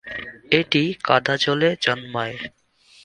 এটি 0.51 0.83
কাদা 1.03 1.35
জলে 1.37 1.69
জন্মায়। 1.81 2.37